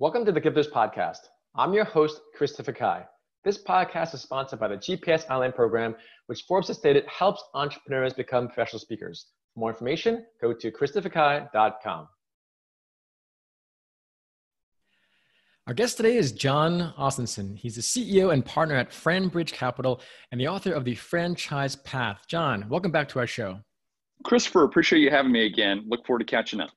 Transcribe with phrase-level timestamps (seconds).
[0.00, 1.18] Welcome to the Gifters Podcast.
[1.54, 3.04] I'm your host, Christopher Kai.
[3.44, 8.14] This podcast is sponsored by the GPS Online program, which Forbes has stated helps entrepreneurs
[8.14, 9.26] become professional speakers.
[9.52, 12.08] For more information, go to christopherkai.com.
[15.66, 17.58] Our guest today is Jon Ostenson.
[17.58, 20.00] He's the CEO and partner at FranBridge Capital
[20.32, 22.22] and the author of The Franchise Path.
[22.26, 23.60] Jon, welcome back to our show.
[24.24, 25.84] Christopher, appreciate you having me again.
[25.86, 26.70] Look forward to catching up.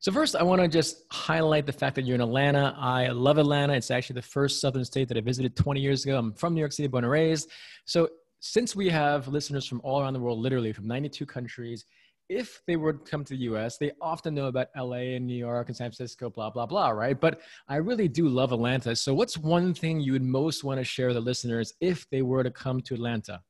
[0.00, 2.74] So first, I want to just highlight the fact that you're in Atlanta.
[2.78, 3.74] I love Atlanta.
[3.74, 6.18] It's actually the first southern state that I visited 20 years ago.
[6.18, 7.50] I'm from New York City, born and raised.
[7.86, 8.08] So
[8.40, 11.84] since we have listeners from all around the world, literally from 92 countries,
[12.28, 15.36] if they were to come to the US, they often know about LA and New
[15.36, 17.18] York and San Francisco, blah, blah, blah, right?
[17.18, 18.96] But I really do love Atlanta.
[18.96, 22.22] So, what's one thing you would most want to share with the listeners if they
[22.22, 23.42] were to come to Atlanta?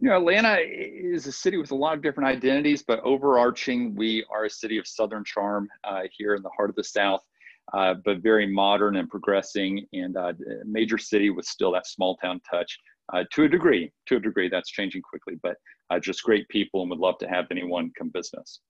[0.00, 4.24] You know, Atlanta is a city with a lot of different identities, but overarching, we
[4.30, 7.24] are a city of Southern charm uh, here in the heart of the South,
[7.72, 12.16] uh, but very modern and progressing, and uh, a major city with still that small
[12.18, 12.78] town touch.
[13.12, 15.56] Uh, to a degree, to a degree, that's changing quickly, but
[15.90, 18.60] uh, just great people, and would love to have anyone come business.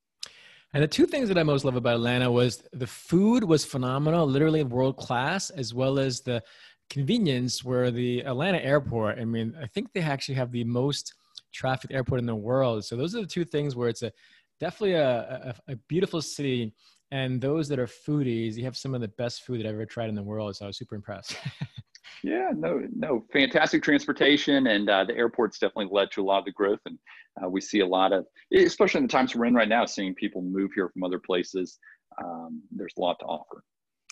[0.73, 4.27] And the two things that I most love about Atlanta was the food was phenomenal,
[4.27, 6.43] literally world class, as well as the
[6.89, 11.15] convenience where the Atlanta airport, I mean, I think they actually have the most
[11.53, 12.85] traffic airport in the world.
[12.85, 14.13] So those are the two things where it's a
[14.61, 16.75] definitely a, a, a beautiful city.
[17.11, 19.87] And those that are foodies, you have some of the best food that I've ever
[19.87, 20.57] tried in the world.
[20.57, 21.37] So I was super impressed.
[22.23, 26.45] yeah, no, no, fantastic transportation, and uh, the airport's definitely led to a lot of
[26.45, 26.81] the growth.
[26.85, 26.99] And
[27.43, 30.15] uh, we see a lot of, especially in the times we're in right now, seeing
[30.15, 31.79] people move here from other places.
[32.23, 33.63] Um, there's a lot to offer.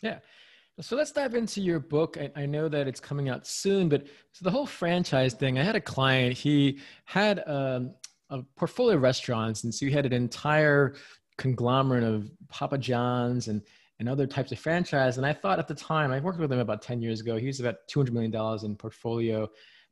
[0.02, 0.18] Yeah.
[0.80, 2.18] So let's dive into your book.
[2.20, 5.58] I, I, know that it's coming out soon, but so the whole franchise thing.
[5.58, 6.36] I had a client.
[6.36, 7.94] He had um,
[8.28, 10.94] a portfolio of restaurants, and so he had an entire
[11.38, 13.62] conglomerate of Papa John's and
[13.98, 15.16] and other types of franchise.
[15.16, 17.38] And I thought at the time, I worked with him about ten years ago.
[17.38, 19.48] He was about two hundred million dollars in portfolio,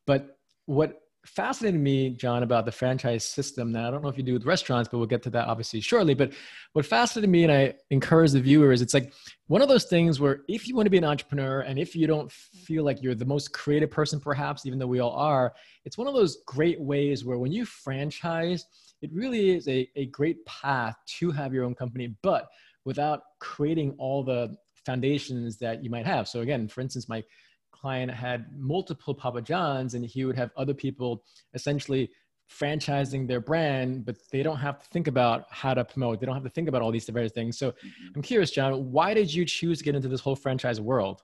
[0.07, 3.73] but what fascinated me, Jon, about the franchise system.
[3.73, 5.81] Now, I don't know if you do with restaurants, but we'll get to that obviously
[5.81, 6.15] shortly.
[6.15, 6.33] But
[6.73, 9.13] what fascinated me, and I encourage the viewers, it's like
[9.47, 12.07] one of those things where if you want to be an entrepreneur and if you
[12.07, 15.99] don't feel like you're the most creative person, perhaps, even though we all are, it's
[15.99, 18.67] one of those great ways where when you franchise,
[19.03, 22.49] it really is a, a great path to have your own company, but
[22.85, 26.29] without creating all the foundations that you might have.
[26.29, 27.23] So again, for instance, my
[27.85, 31.23] client had multiple Papa John's and he would have other people
[31.53, 32.11] essentially
[32.51, 36.19] franchising their brand, but they don't have to think about how to promote.
[36.19, 37.59] They don't have to think about all these various things.
[37.59, 38.13] So mm-hmm.
[38.17, 41.21] I'm curious, Jon, why did you choose to get into this whole franchise world?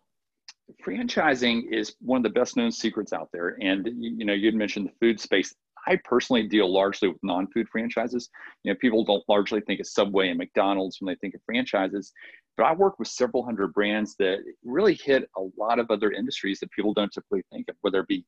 [0.84, 3.56] Franchising is one of the best known secrets out there.
[3.62, 5.54] And you know, you'd mentioned the food space.
[5.86, 8.28] I personally deal largely with non-food franchises.
[8.64, 12.12] You know, people don't largely think of Subway and McDonald's when they think of franchises,
[12.56, 16.60] but I work with several hundred brands that really hit a lot of other industries
[16.60, 18.24] that people don't typically think of, whether it be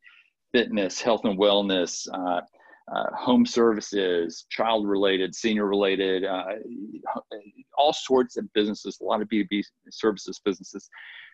[0.52, 2.40] fitness, health and wellness, uh,
[2.92, 6.44] uh, home services, child related, senior related, uh,
[7.78, 10.88] all sorts of businesses, a lot of B2B services businesses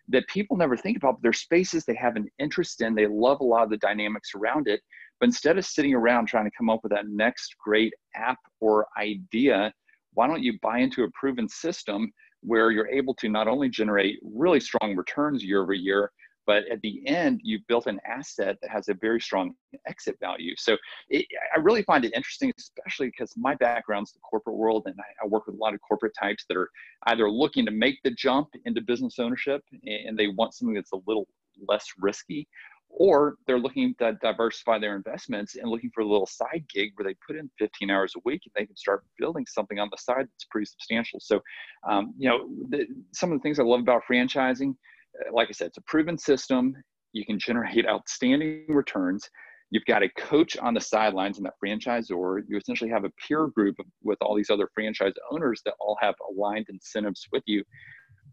[0.09, 2.95] that people never think about, but they're spaces they have an interest in.
[2.95, 4.81] They love a lot of the dynamics around it.
[5.21, 8.87] But instead of sitting around trying to come up with that next great app or
[8.99, 9.73] idea,
[10.15, 14.19] why don't you buy into a proven system where you're able to not only generate
[14.23, 16.13] really strong returns year over year,
[16.49, 19.53] but at the end, you've built an asset that has a very strong
[19.87, 20.55] exit value.
[20.57, 20.79] So
[21.11, 25.25] it, I really find it interesting, especially because my background's the corporate world, and I,
[25.25, 26.71] I, work with a lot of corporate types that are
[27.09, 31.01] either looking to make the jump into business ownership and they want something that's a
[31.07, 31.29] little
[31.69, 32.49] less risky,
[32.91, 37.09] or they're looking to diversify their investments and looking for a little side gig where
[37.09, 39.97] they put in 15 hours a week and they can start building something on the
[39.97, 41.21] side that's pretty substantial.
[41.21, 41.41] So,
[41.89, 45.53] um, you know, the, some of the things I love about franchising, uh, like I
[45.53, 46.75] said, it's a proven system.
[47.13, 49.29] You can generate outstanding returns.
[49.71, 52.43] You've got a coach on the sidelines in that franchisor.
[52.49, 56.15] You essentially have a peer group with all these other franchise owners that all have
[56.31, 57.63] aligned incentives with you.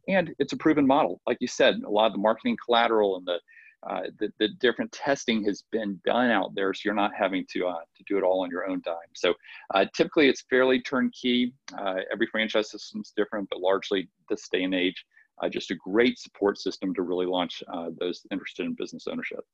[0.07, 1.19] And it's a proven model.
[1.27, 3.39] Like you said, a lot of the marketing collateral and the
[3.89, 7.67] uh, the, the different testing has been done out there, so you're not having to
[7.67, 8.95] uh, to do it all on your own dime.
[9.13, 9.33] So
[9.73, 11.53] uh, typically, it's fairly turnkey.
[11.77, 15.05] Uh, every franchise system is different, but largely this day and age,
[15.41, 17.61] uh, just a great support system to really launch
[17.99, 19.45] those interested in business ownership.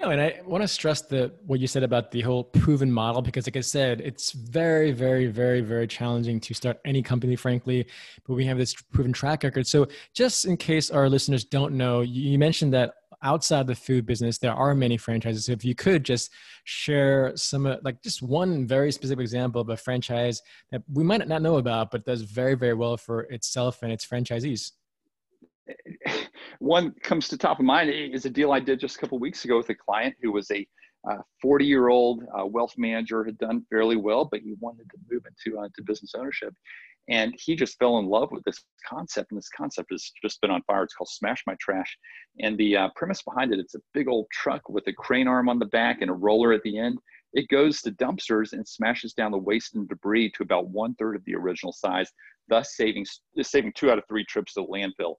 [0.00, 3.22] No, and I want to stress the what you said about the whole proven model
[3.22, 7.86] because, like I said, it's very, very, very, very challenging to start any company, frankly.
[8.26, 9.66] But we have this proven track record.
[9.66, 14.38] So, just in case our listeners don't know, you mentioned that outside the food business,
[14.38, 15.46] there are many franchises.
[15.46, 16.32] So if you could just
[16.64, 21.42] share some, like just one very specific example of a franchise that we might not
[21.42, 24.72] know about, but does very, very well for itself and its franchisees.
[26.58, 29.44] one comes to top of mind is a deal I did just a couple weeks
[29.44, 30.66] ago with a client who was a
[31.40, 34.96] 40 uh, year old uh, wealth manager, had done fairly well, but he wanted to
[35.10, 36.54] move into uh, to business ownership.
[37.08, 39.30] And he just fell in love with this concept.
[39.30, 40.82] And this concept has just been on fire.
[40.82, 41.96] It's called Smash My Trash.
[42.40, 45.48] And the uh, premise behind it, it's a big old truck with a crane arm
[45.48, 46.98] on the back and a roller at the end.
[47.32, 51.16] It goes to dumpsters and smashes down the waste and debris to about one third
[51.16, 52.10] of the original size,
[52.48, 53.04] thus saving,
[53.42, 55.16] saving two out of three trips to the landfill.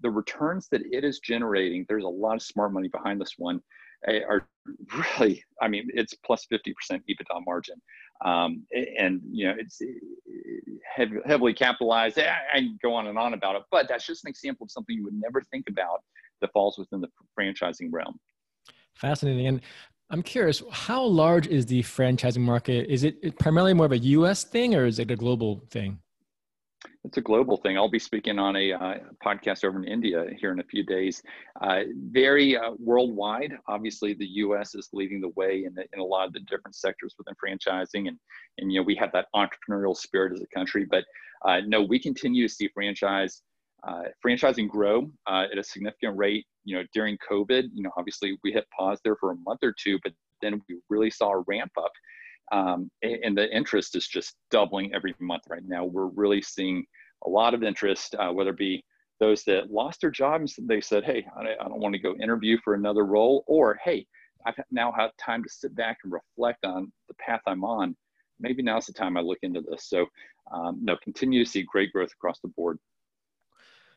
[0.00, 3.60] The returns that it is generating, there's a lot of smart money behind this one,
[4.08, 4.48] eh, are
[5.20, 7.80] really, I mean, it's plus 50% EBITDA margin.
[8.24, 8.66] Um,
[8.98, 9.80] and, you know, it's
[11.26, 12.18] heavily capitalized.
[12.18, 14.94] I, I go on and on about it, but that's just an example of something
[14.94, 16.02] you would never think about
[16.40, 17.08] that falls within the
[17.38, 18.18] franchising realm.
[18.94, 19.46] Fascinating.
[19.46, 19.60] And
[20.10, 22.90] I'm curious, how large is the franchising market?
[22.90, 26.00] Is it primarily more of a US thing or is it a global thing?
[27.10, 27.76] It's a global thing.
[27.76, 31.20] I'll be speaking on a uh, podcast over in India here in a few days.
[31.60, 31.80] Uh,
[32.12, 33.52] very uh, worldwide.
[33.66, 34.76] Obviously, the U.S.
[34.76, 38.06] is leading the way in, the, in a lot of the different sectors within franchising,
[38.06, 38.16] and
[38.58, 40.86] and you know we have that entrepreneurial spirit as a country.
[40.88, 41.04] But
[41.44, 43.42] uh, no, we continue to see franchise
[43.82, 46.46] uh, franchising grow uh, at a significant rate.
[46.64, 49.74] You know, during COVID, you know, obviously we hit pause there for a month or
[49.76, 51.90] two, but then we really saw a ramp up.
[52.52, 55.84] Um, and the interest is just doubling every month right now.
[55.84, 56.84] We're really seeing
[57.24, 58.84] a lot of interest, uh, whether it be
[59.18, 62.74] those that lost their jobs, they said, hey, I don't want to go interview for
[62.74, 64.06] another role, or hey,
[64.46, 67.94] I've now had time to sit back and reflect on the path I'm on.
[68.38, 69.88] Maybe now's the time I look into this.
[69.88, 70.06] So,
[70.50, 72.78] um, no, continue to see great growth across the board.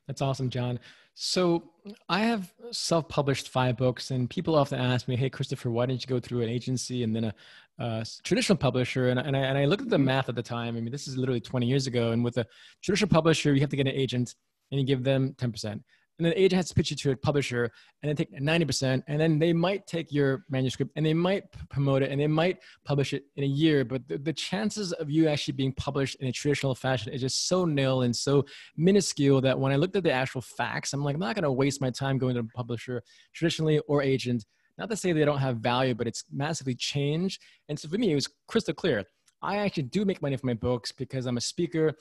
[0.08, 0.80] That's awesome, Jon.
[1.16, 1.64] So
[2.10, 6.08] I have self-published five books, and people often ask me, "Hey, Christopher, why didn't you
[6.08, 7.34] go through an agency and then a,
[7.80, 10.76] a traditional publisher?" And, and, I, and I looked at the math at the time.
[10.76, 12.46] I mean, this is literally 20 years ago, and with a
[12.82, 14.36] traditional publisher, you have to get an agent,
[14.72, 15.82] and you give them 10%
[16.20, 17.72] and then the agent has to pitch you to a publisher
[18.02, 22.04] and then take 90% and then they might take your manuscript and they might promote
[22.04, 25.28] it and they might publish it in a year but the, the, chances of you
[25.28, 28.44] actually being published in a traditional fashion is just so nil and so
[28.78, 31.52] minuscule that when i looked at the actual facts i'm like i'm not going to
[31.52, 33.02] waste my time going to a publisher
[33.34, 34.46] traditionally or agent.
[34.78, 37.42] Not to say they don't have value but it's massively changed.
[37.70, 39.04] And so for me it was crystal clear.
[39.42, 41.94] I actually do make money from my books because I'm a speaker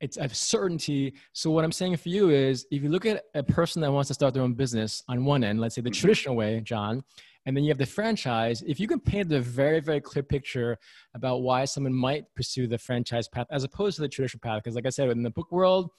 [0.00, 1.14] it's a certainty.
[1.32, 4.08] So what I'm saying for you is, if you look at a person that wants
[4.08, 6.00] to start their own business on one end, let's say the mm-hmm.
[6.00, 7.02] traditional way, Jon,
[7.46, 8.62] and then you have the franchise.
[8.66, 10.78] If you can paint a very very clear picture
[11.14, 14.74] about why someone might pursue the franchise path as opposed to the traditional path, because
[14.74, 15.90] like I said, in the book world,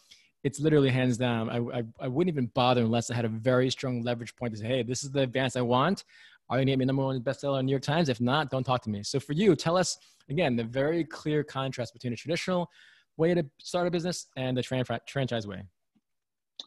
[0.43, 1.49] it's literally hands down.
[1.49, 4.59] I, I, I wouldn't even bother unless I had a very strong leverage point to
[4.59, 6.03] say, hey, this is the advance I want.
[6.49, 8.07] Are you going to get me number one bestseller in New York Times?
[8.07, 9.03] If not, don't talk to me.
[9.03, 9.97] So for you, tell us
[10.29, 12.69] again the very clear contrast between a traditional
[13.17, 15.63] way to start a business and the franchise way?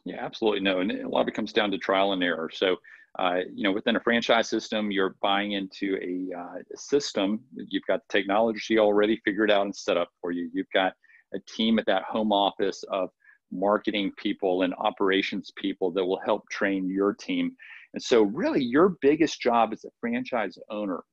[0.05, 0.61] Yeah, absolutely.
[0.61, 2.49] No, and a lot of it comes down to trial and error.
[2.53, 2.77] So,
[3.19, 7.41] uh, you know, within a franchise system, you're buying into a, uh, system.
[7.53, 10.49] You've got the technology already figured out and set up for you.
[10.53, 10.93] You've got
[11.33, 13.09] a team at that home office of
[13.51, 17.55] marketing people and operations people that will help train your team.
[17.93, 21.03] And so, really, your biggest job as a franchise owner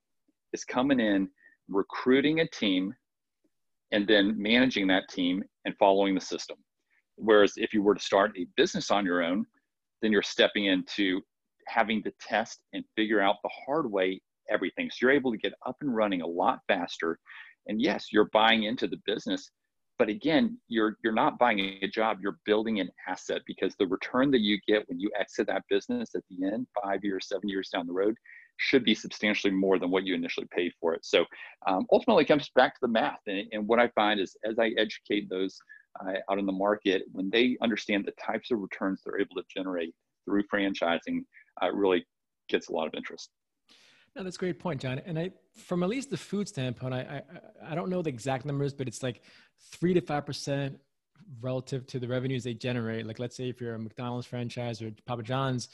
[0.53, 1.29] is coming in,
[1.69, 2.95] recruiting a team
[3.93, 6.57] and then managing that team and following the system.
[7.17, 9.45] Whereas if you were to start a business on your own,
[10.03, 11.21] then you're stepping into
[11.67, 14.91] having to test and figure out the hard way everything.
[14.91, 17.19] So you're able to get up and running a lot faster.
[17.67, 19.51] And yes, you're buying into the business,
[19.99, 24.31] but again, you're you're not buying a job, you're building an asset because the return
[24.31, 27.69] that you get when you exit that business at the end, five years, seven years
[27.69, 28.15] down the road,
[28.59, 31.05] should be substantially more than what you initially paid for it.
[31.05, 31.25] So
[31.67, 33.21] um, ultimately, it comes back to the math.
[33.27, 35.59] And, and, what I find is as I educate those
[36.01, 39.45] uh, out in the market, when they understand the types of returns they're able to
[39.55, 41.21] generate through franchising,
[41.63, 42.05] uh, really
[42.49, 43.31] gets a lot of interest.
[44.17, 45.01] No, that's a great point, Jon.
[45.07, 47.23] And I, from at least the food standpoint, I,
[47.65, 49.23] I, I don't know the exact numbers, but it's like
[49.73, 50.79] three to five percent
[51.41, 53.07] relative to the revenues they generate?
[53.07, 55.69] Like, let's say if you're a McDonald's franchise or Papa John's,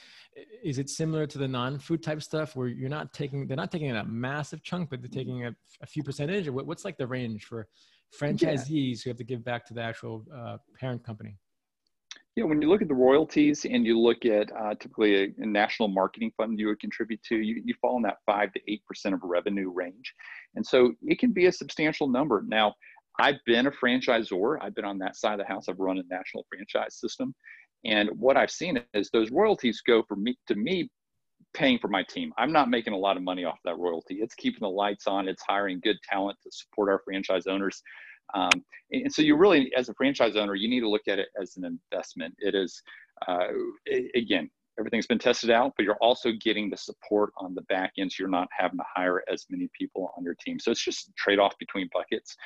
[0.62, 3.90] is it similar to the non-food type stuff where you're not taking, they're not taking
[3.90, 6.49] a massive chunk, but they're taking a, a few percentage?
[6.49, 7.68] Or what's like the range for
[8.18, 8.96] franchisees yeah.
[9.04, 11.37] who have to give back to the actual uh, parent company?
[12.37, 15.46] Yeah, when you look at the royalties and you look at uh, typically a, a,
[15.46, 18.84] national marketing fund you would contribute to, you, you fall in that five to eight
[18.87, 20.12] percent of revenue range,
[20.56, 22.42] and so it can be a substantial number.
[22.44, 22.75] Now,
[23.18, 24.59] I've been a franchisor.
[24.61, 25.68] I've been on that side of the house.
[25.68, 27.35] I've run a national franchise system.
[27.85, 30.90] And what I've seen is those royalties go for me to me
[31.52, 32.33] paying for my team.
[32.37, 34.16] I'm not making a lot of money off that royalty.
[34.16, 35.28] It's keeping the lights on.
[35.28, 37.83] It's hiring good talent to support our franchise owners.
[38.35, 38.50] Um,
[38.90, 41.56] and so you really, as a franchise owner, you need to look at it as
[41.56, 42.35] an investment.
[42.38, 42.83] It is
[43.28, 43.49] uh,
[44.14, 48.11] again, everything's been tested out, but you're also getting the support on the back end,
[48.11, 50.59] so you're not having to hire as many people on your team.
[50.59, 52.37] So it's just a trade-off between buckets.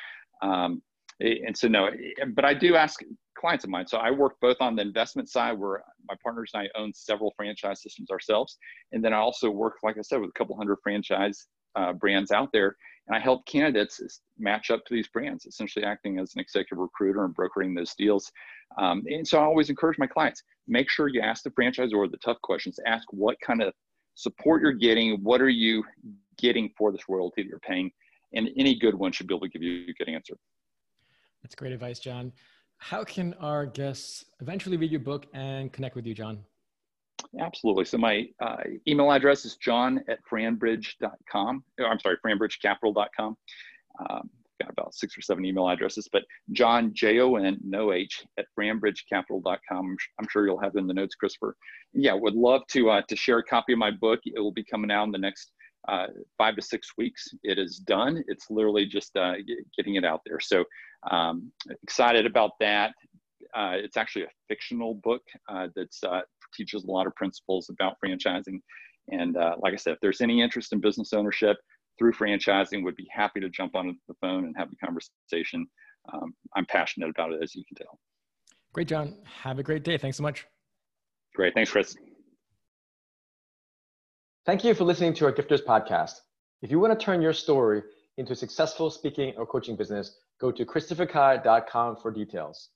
[0.42, 0.82] Um,
[1.20, 1.90] and so no,
[2.34, 3.00] but I do ask
[3.36, 3.86] clients of mine.
[3.86, 7.32] So I work both on the investment side, where my partners and I own several
[7.36, 8.56] franchise systems ourselves,
[8.92, 12.30] and then I also work, like I said, with a couple hundred franchise uh, brands
[12.30, 12.76] out there,
[13.06, 14.00] and I help candidates
[14.38, 18.30] match up to these brands, essentially acting as an executive recruiter and brokering those deals.
[18.78, 22.18] Um, and so I always encourage my clients: make sure you ask the franchisor the
[22.18, 22.78] tough questions.
[22.86, 23.72] Ask what kind of
[24.14, 25.22] support you're getting.
[25.22, 25.84] What are you
[26.38, 27.90] getting for this royalty that you're paying?
[28.34, 30.34] And any good one should be able to give you a good answer.
[31.42, 32.32] That's great advice, Jon.
[32.78, 36.44] How can our guests eventually read your book and connect with you, Jon?
[37.40, 37.84] Absolutely.
[37.84, 41.64] So my uh, email address is jon at franbridge.com.
[41.84, 43.36] I'm sorry, franbridgecapital.com.
[44.08, 44.30] Um,
[44.60, 49.96] got about six or seven email addresses, but Jon, J-O-N, no H, at franbridgecapital.com.
[50.18, 51.56] I'm sure you'll have in the notes, Christopher.
[51.92, 54.20] Yeah, would love to, uh, to share a copy of my book.
[54.24, 55.52] It will be coming out in the next
[55.86, 56.06] uh,
[56.36, 57.28] five to six weeks.
[57.42, 58.22] It is done.
[58.26, 59.34] It's literally just uh,
[59.76, 60.40] getting it out there.
[60.40, 60.64] So
[61.10, 62.92] um, excited about that.
[63.54, 66.20] Uh, it's actually a fictional book uh, that uh,
[66.54, 68.60] teaches a lot of principles about franchising.
[69.10, 71.56] And uh, like I said, if there's any interest in business ownership
[71.98, 75.66] through franchising, would be happy to jump on the phone and have a conversation.
[76.12, 77.98] Um, I'm passionate about it, as you can tell.
[78.72, 79.16] Great, Jon.
[79.42, 79.96] Have a great day.
[79.96, 80.46] Thanks so much.
[81.34, 81.54] Great.
[81.54, 81.96] Thanks, Chris.
[84.48, 86.20] Thank you for listening to our Gifters podcast.
[86.62, 87.82] If you want to turn your story
[88.16, 92.70] into a successful speaking or coaching business, go to christopherkai.com for details.